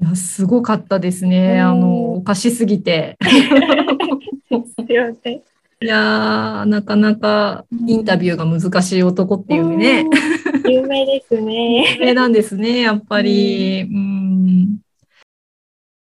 [0.00, 1.54] いや、すごかったですね。
[1.54, 3.18] うんあの、おかしすぎて。
[3.20, 3.26] い。
[3.26, 5.42] ですよね。
[5.82, 10.06] いやー、なかなかインタビューが難しい男っていうね、
[10.64, 10.70] うん。
[10.70, 11.96] 有名ですね。
[11.98, 13.82] 有名なんですね、やっぱり。
[13.82, 14.83] うん。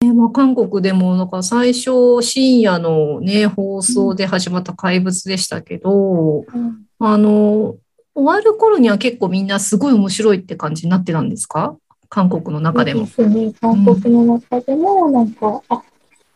[0.05, 6.87] ねまあ、韓国でも、なんか最初深夜のね、放送で始まった怪物でしたけど、うん。
[6.99, 7.77] あの、
[8.15, 11.77] 終わる頃には結構みんなすごい面白いって感じになってたんですか？
[12.09, 13.07] 韓国の中でも。
[13.07, 13.53] そうですね。
[13.61, 15.83] 韓国の中でも、なんか、あ、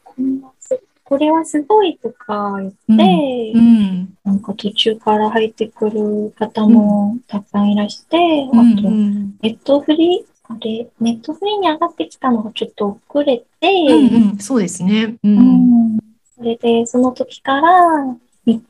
[0.05, 4.15] こんなす、これはすごいとか言って、うん。
[4.25, 8.17] なんか途中から入ってくる方もたくさんいらして、
[8.53, 8.79] うん。
[8.79, 15.19] あと、うんネットフリあれ、ネットフリに上がってきたのがちょっと遅れて、うんうん、そうですね。
[15.23, 15.29] う。
[15.29, 15.99] うんん
[16.37, 18.63] それで、その時から見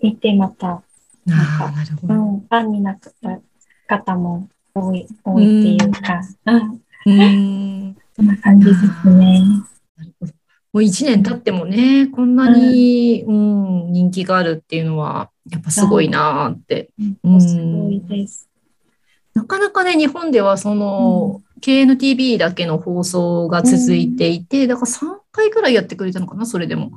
[0.00, 0.82] 見てまたあ
[1.28, 2.14] あ、なるほど。
[2.14, 3.10] うん、ファンになった
[3.88, 7.24] 方も多い、多いっていうか、うん、う
[7.90, 7.96] ん。
[8.14, 9.40] そんな感じですね。
[9.96, 10.32] なるほど。
[10.72, 16.90] もう一年経ってもね、こんなに、うん、人気があるっていうのは、やっぱすごいなーって。
[17.22, 18.48] うん、すごいです。
[19.34, 26.92] なかなかね、日本ではその、KNTV だけの放送が続いていて、だから3回くらいやってくれたのかな、それでも。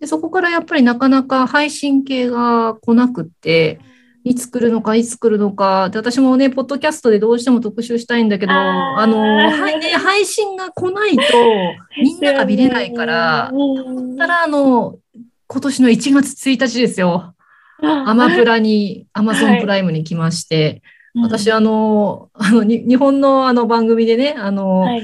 [0.00, 3.80] で、そこからやっぱりなかなか配信系が来なくって、
[4.24, 5.88] いつ来るのか、いつ来るのか。
[5.90, 11.22] で、私もね、ポッドキャストでどうしても特集したいんだけど、あの、はいね、配信が来ないと、
[12.02, 14.16] みんなが見れないから、うん。
[14.16, 14.98] たら、あの、
[15.46, 17.34] 今年の1月1日ですよ。
[17.80, 20.82] アマプラに、アマゾンプライムに来まして、
[21.14, 25.02] 私、あの、 あの、に日本のあの番組でね、あの、はい、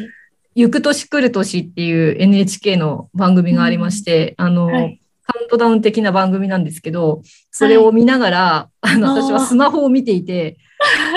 [0.55, 5.01] 行く年来る年っていう NHK の番組がありまして、あの、はい。
[5.27, 9.23] カウントダウン的な番組なんですけど、それを見ながら、あの、あー。
[9.23, 10.59] 私はスマホを見ていて、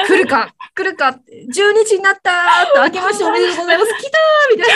[0.08, 4.76] 来るか来るか !12 時になったーって、明けましておめでとうございます来たーみたいな、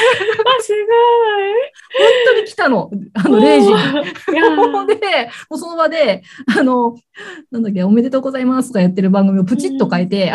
[0.57, 0.73] あ、す
[1.97, 2.91] 本当に来たの。
[3.13, 4.97] あの、0時に。
[4.99, 6.23] で、もうその場で、
[6.57, 6.95] あの、
[7.51, 10.33] なんだっけ、おめでとうございますとかやってる番組をプチッと変えて、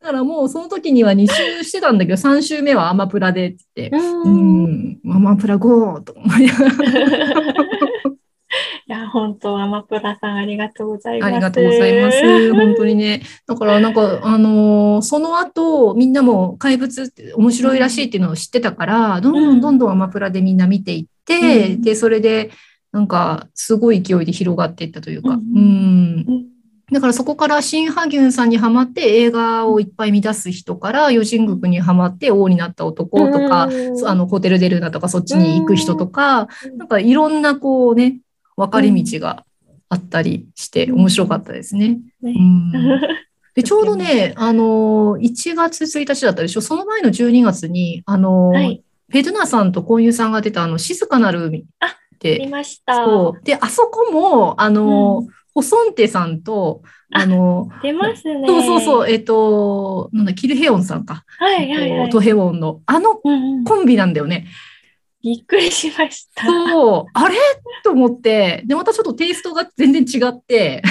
[0.00, 4.00] だからもうその時には2週してたんだけど、3週目はアマプラでって言って、う。
[4.00, 6.00] うんん、アマプラ GO!
[6.00, 6.72] と思いながら
[8.86, 11.32] いや、本当、アマプラさんありがとうございます。
[11.32, 12.54] ありがとうございます。
[12.54, 13.22] 本当にね。
[13.46, 22.50] だからなんか、あのーその後、みんなも怪物って面白いらしいっていうのを知ってたから、どんどんどんどんアマプラでみんな見ていって、うんで、それで、
[22.90, 26.24] なんか、すごい勢いで広がっていったというか、ううんん。
[26.26, 26.58] うん
[26.90, 38.20] だからそこから新ハギュンさんにハマって映画をいっぱい見出す人から、ヨジングクにハマって王になった男とか、うんあの、ホテルデルナとかそっちに行く人とか、うんなんかいろんなこうね、
[38.58, 39.44] 分かれ道が
[39.88, 42.00] あったりして面白かったですね。
[42.20, 42.72] ねうん
[43.54, 46.60] で、ちょうどね、あのー、1月1日だったでしょ？
[46.60, 51.62] その前の12月に、あのー、はい、ペドゥナさんとコンユさんが出たあの、静かなる海っ
[52.12, 52.94] 見て、ました。
[53.04, 53.44] そう。
[53.44, 58.46] で、あそこも、あのー、ホソンテさんと、あのー、出ますね。
[58.46, 61.24] そうそうそう、えっと、なんだ、キルヘヨンさんか。
[61.38, 62.10] はいはいはい。
[62.10, 64.46] トヘウォンの、あのうんうんコンビなんだよね。
[65.22, 66.46] びっくりしました。
[66.46, 67.36] そう、あれ？
[67.82, 70.82] と思って、で、またちょっとテイストが全然違って、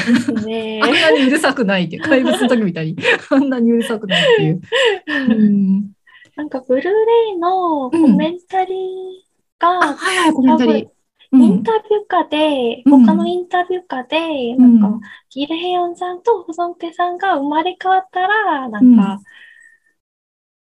[0.46, 0.82] ね。
[0.84, 2.98] あんなにうるさくないって怪物の時みたいに、
[3.30, 4.62] あんなにうるさくないっていう。
[5.08, 5.92] うん、
[6.36, 6.92] なんか、ブルーレ
[7.36, 10.88] イのコメンタリーあ、が、はいはい、コメンタリー。
[11.30, 13.06] うインん、タビュー下で、うん。
[13.06, 14.18] 他のインタビュー下で、
[14.58, 14.80] うん。
[14.80, 19.20] なんか、キルヘヨンさんとホソンテさんが生まれ変わったら、なんか、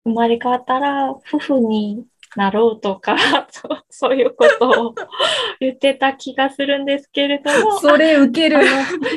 [0.05, 3.15] 生まれ変わったら、夫婦になろうとか、
[3.51, 4.95] そ うそういうことを
[5.59, 8.57] 言ってた気がするんですけれども、 それ受ける。
[8.57, 8.67] あ の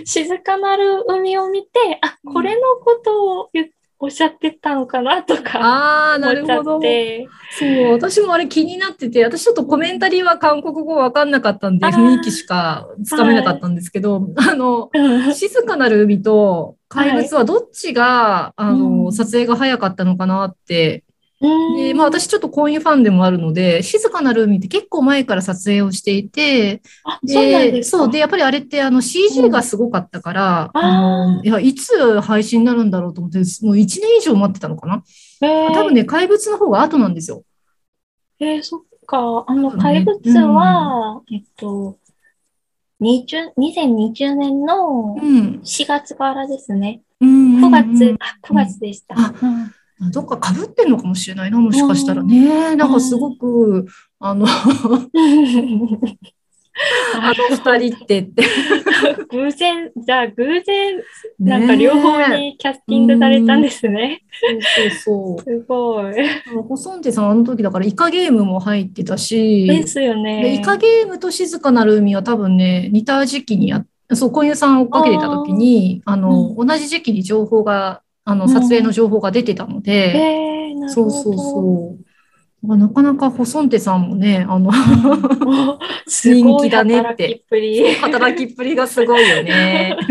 [0.04, 6.80] 静かなる海を見て、あ、これのことを言おっしゃってたのかなとかああ、なるほどっ。
[6.82, 7.26] て、
[7.58, 21.02] そう、私もあれ気になってて、私ちょっとコメンタリーは韓国語わかんなかったんで、雰囲気しかつかめなかったんですけど、あの、うん静かなる海と怪物はどっちが、あうの、ん撮影が早かったのかなって。
[21.40, 27.82] うんで、まあ私ちょっとコインファンでもあるので、静かなる海って結構前から撮影をしていて、あ、そうなんで。
[27.82, 28.10] そう。
[28.10, 35.02] で、やっぱりあれってあの CG がすごかったから、うんあの、いや、いつ配信になるんだろうと思って、もう1年以上待ってたのかな？
[35.74, 37.42] 多分ね、怪物の方が後なんですよ。
[38.40, 39.44] えー、そっか。
[39.46, 41.98] あの、怪物は、えっと、
[43.02, 45.60] 20 2020年のうん。
[45.62, 47.02] 4月からですね。
[47.20, 49.14] うん9月、あ、9月でした。
[49.18, 49.72] あうん
[50.12, 52.76] どっか被ってんのかもしれないな、もしかしたらね。
[52.76, 53.86] なんかすごく、
[54.18, 54.46] あの、
[57.14, 58.44] あの二人ってって。
[59.30, 61.02] 偶然、じゃあ偶然、
[61.38, 64.22] なんか両方ねにキャスティングされたんですね。
[64.50, 64.60] え。
[64.90, 66.14] そうそうすごい。
[66.52, 66.62] そう。
[66.62, 70.54] ホソンテさんあの時だからイカゲームも入ってたし、ですよで、ね。
[70.54, 81.10] イカゲームと静かなる海は多分ね、似た時期にやっ、そう、小遊さん追っかけてた時に、あの、同じ時期に情報が、あの、うん撮影の情報が出てたので、えー、なるほど。
[81.10, 81.96] そうそうそ
[82.64, 82.76] う。
[82.76, 84.70] なかなかホソンテさんもね、あの、
[86.06, 87.92] 人気だねって働きっぷり。
[87.92, 89.96] い働きっぷりがすごいよね。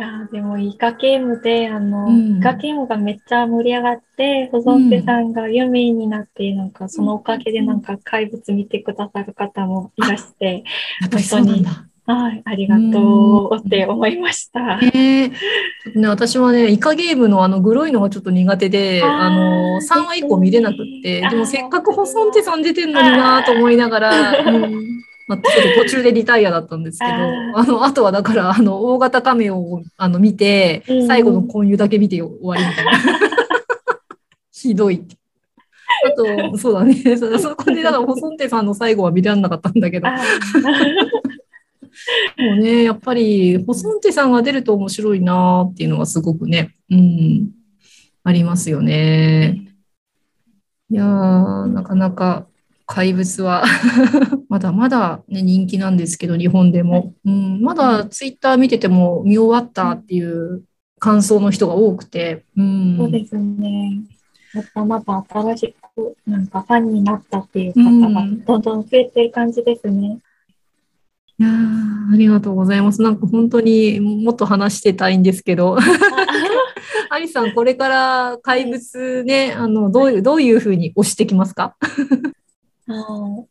[0.00, 10.64] やーでも、イカゲームで、あの、うんイカゲームがめっちゃ盛り上がって、保存手さんが有名になって、なんか、そのおかげでなんか怪物見てくださる方もいらして、
[11.00, 11.86] やっぱりそうなんだ。
[12.14, 14.80] はい、ありがとうって思いました。
[14.94, 25.00] ええちょっとね、私はね、イカゲームのあの、グロいのがちょっと苦手で、あの、3話以降見れなくって、でもせっかくホソンテさん出てんのになと思いながら、うん
[25.30, 32.90] まあ、ちょっと途中でリタイアだったんですけど、あの、あとはだから、あの、大型カメオをあの見て、最後の婚友だけ見て終わりみたいな。
[34.52, 35.06] ひどい
[36.04, 36.94] あと、そうだね。
[37.16, 40.08] そこで、だから、細手さんの最後は見られなかったんだけど。
[42.38, 47.50] もうね、やっぱり、細手さんが出ると面白いなっていうのはすごくね、うん、
[48.24, 49.60] ありますよね。
[50.90, 52.46] いやー、なかなか
[52.86, 53.64] 怪物は
[54.48, 57.14] まだ まだ、ね、人気なんですけど、日本でも。
[57.24, 60.64] うん、まだツイッター見てても見終わったっていう
[60.98, 62.44] 感想の人が多くて。
[62.56, 64.02] うん、そうですね。
[64.52, 65.24] またまた
[65.54, 70.18] 新しくなんかファンになったっていう方がどんどん増えてる感じですね。
[71.40, 71.48] いや
[72.12, 73.00] ありがとうございます。
[73.00, 75.78] なんか本当にもっと話してたいんですけど。
[77.08, 81.76] アリさん、これから怪物ね、あの、どういう、どういうふうに押してきますか？
[82.88, 82.94] あ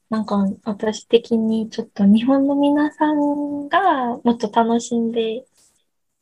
[0.09, 5.45] なんか私的にちょっと日本の皆さんがもっと楽しんで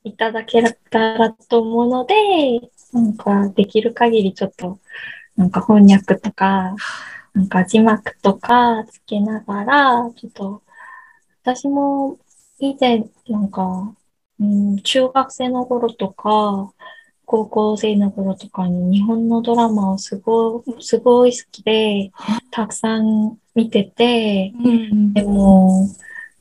[0.03, 2.15] いただけたらと思うので、
[2.93, 4.79] なんかできる限りちょっと
[5.35, 6.75] なんか翻訳とか、
[7.33, 10.61] なんか字幕とかつけながら、ちょっと
[11.47, 12.19] 私も
[12.59, 13.95] 以前なんか、
[14.37, 16.73] うん、中学生の頃とか、
[17.23, 22.11] 高校生の頃とかに日本のドラマをすごすごい好きで、
[22.51, 25.87] たくさん見てて、うん、でも、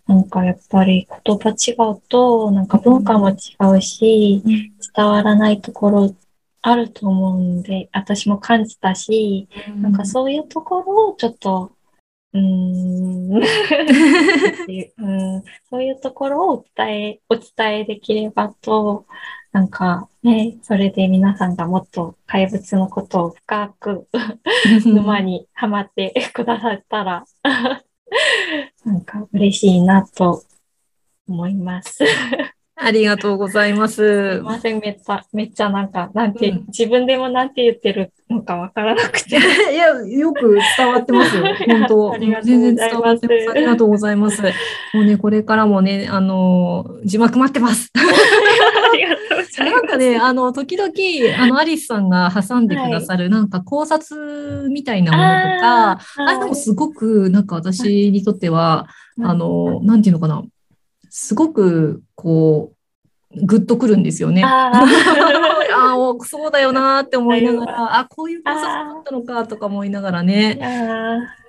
[0.08, 3.36] なんかやっぱり言葉違うと、なんか文化も違
[3.76, 6.16] うし、うん、伝わらないところ
[6.62, 11.75] あると思うんで、私も感じたし、うん、なんかそういうところをちょっと、
[12.36, 13.32] うーん
[14.98, 19.06] うん、そういうところをお伝え、お伝えできればと、
[19.52, 24.06] なんかね、それで皆さんがもっと怪物のことを深く
[24.84, 27.24] 沼にはまってくださったら
[28.84, 30.42] なんか嬉しいなと
[31.26, 32.04] 思います。
[32.78, 34.34] ありがとうございます。
[34.34, 39.36] すいません、めっちゃ、めっちゃなんか、なんて、うん、自分でもなんて言ってるのかわからなくて。
[39.72, 41.44] いや、よく伝わってますよ。
[41.66, 43.50] 本当全然伝わってます。
[43.50, 44.42] ありがとうございます。
[44.42, 44.48] も
[45.02, 47.92] うね、これからもね、あの、字幕待ってます。
[49.58, 50.92] なんかね、あの、時々、
[51.38, 55.90] あの、アリスさんが挟んでくださる、なんか考察みたいなものとか、
[56.28, 58.86] あれでもすごく、なんか私にとっては、
[59.22, 60.42] あの、なんていうのかな、
[61.08, 62.75] すごく、こう、
[63.42, 64.42] ぐっとくるんですよね。
[64.44, 64.72] あ
[65.76, 70.58] あ、そうだよなって思いながら、あ、こういう考察だったのかとか思いながらね。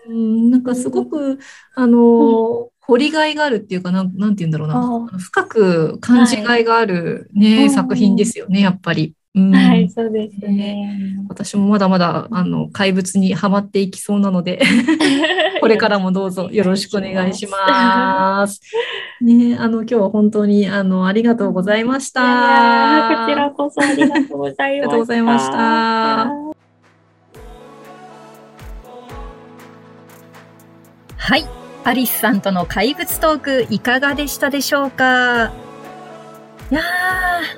[0.08, 1.40] うん、なんかすごく、
[1.76, 5.20] あの、掘りがいがあるっていうかな、なんて言うんだろうな。
[5.20, 9.14] 深く感じがいがあるね、はい、作品ですよね、やっぱり。
[9.38, 11.16] うん、はい、そうですね。
[11.30, 14.60] 私もまだまだ、あの、怪物にはまっていきそうなので
[15.62, 18.62] これからもどうぞよろしくお願いします。
[19.22, 22.22] ね、あの、今日は本当に、あの、ありがとうございました。
[23.26, 24.64] こちらこそありがとうございました。
[24.64, 26.58] ありがとうございました。
[31.18, 31.46] はい。
[31.84, 35.52] アリスさんとの怪物トークいかがでしたでしょうか？
[36.70, 36.84] いやー、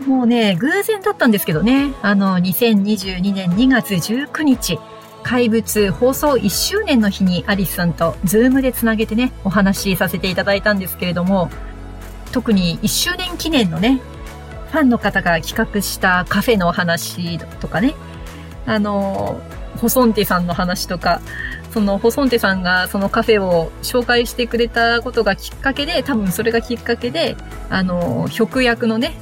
[0.05, 1.93] もうね、偶然だったんですけどね。
[2.01, 4.80] あの、2022年2月19日、
[5.23, 11.49] 怪物放送1周年の日にアリスさんとズームでつなげてね、お話しさせていただいたんですけれども、
[12.32, 14.01] 特に1周年記念のね、
[14.71, 17.95] ファンの方が企画したカフェのお話とかね、
[18.65, 19.41] あの、
[19.77, 21.21] ホソンテさんの話とか、
[21.71, 27.36] そのホソンテさんがそのカフェを紹介してくれたことがきっかけで、多分それがきっかけで、
[27.69, 29.13] あの、直役のね、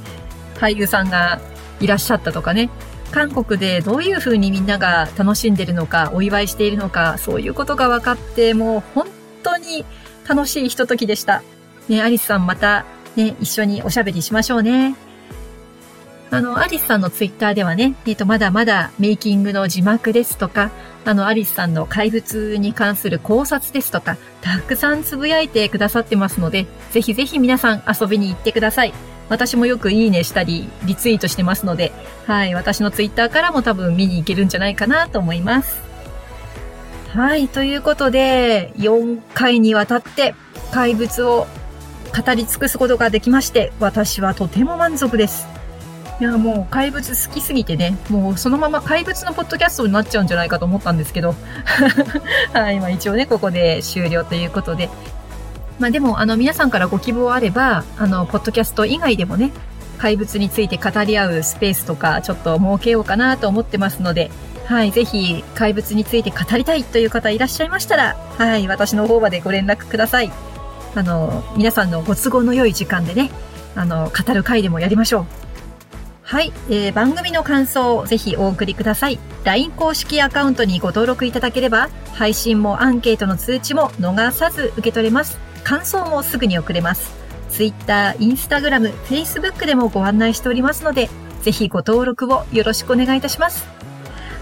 [0.58, 1.40] 俳優さんが
[1.80, 2.70] いらっしゃったとかね、
[3.10, 9.06] 韓国でどういう風にみんなが楽しんでるのか、お祝いしているのか、そういうことが分かって、もう本
[9.42, 9.84] 当に
[10.28, 11.42] 楽しいひとときでした。
[11.88, 12.84] ね、アリスさんまた
[13.16, 14.94] ね、一緒におしゃべりしましょうね。
[16.30, 20.70] あの、アリスさんのツイッターではね、えっ、と、まだまだメイキングの字幕ですとか、
[21.06, 28.92] あの、アリスさんの怪物に関する考察ですとか、たくさんつぶやいてくださってますので、ぜひぜひ皆さん遊びに行ってください。
[29.28, 31.92] 私もよくいいねしたり、リツイートしてますので、
[32.26, 35.80] はい、私のツイッターからも多分見に行けるんじゃないかなと思います。
[37.08, 40.34] はい、ということで、4回にわたって
[40.72, 41.46] 怪物を
[42.14, 45.46] 語り尽くすことができまして、私はとても満足です。
[46.20, 51.34] いや、もう怪物好きすぎてね、もうそのまま怪物のポッドキャストになっちゃうんじゃないかと思ったんですけど、
[52.52, 54.88] はい、まあ一応ね、ここで終了ということで。
[55.78, 59.52] まあでも、あの皆さんからご希望あれば、あの、ポッドキャスト以外でもね、
[59.98, 64.30] 怪物について語り合うスペースとか、ちょっと設けようかなと思ってますので、
[64.66, 70.30] はい、ぜひ怪物について語りたいという方いらっしゃいましたら、はい、私の方までご連絡ください。
[70.94, 73.30] あの、皆さんのご都合の良い時間でね、
[73.74, 75.26] あの、語る回でもやりましょう。
[76.22, 79.18] はい、えー、番組の感想をぜひお送りください。
[79.44, 85.47] LINE 公式アカウントにご登録いただければ、配信もアンケートの通知も逃さず受け取れます。
[85.68, 87.12] 感想もすぐに送れます。
[87.50, 91.10] Twitter、Instagram、Facebook でもご案内しておりますので、
[91.42, 93.66] ぜひご登録をよろしくお願いいたします。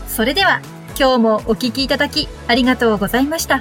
[0.07, 0.61] それでは、
[0.97, 3.61] 今日もお聴きいただきありがとうございました。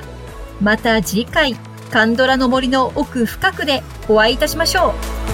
[0.61, 1.55] また次回、
[1.89, 5.24] カンドラの森の奥深くでお会いいたしましょう。